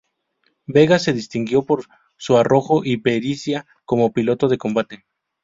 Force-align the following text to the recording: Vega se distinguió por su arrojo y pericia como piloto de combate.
Vega 0.65 0.97
se 0.97 1.13
distinguió 1.13 1.61
por 1.67 1.83
su 2.17 2.35
arrojo 2.35 2.83
y 2.83 2.97
pericia 2.97 3.67
como 3.85 4.11
piloto 4.13 4.47
de 4.47 4.57
combate. 4.57 5.05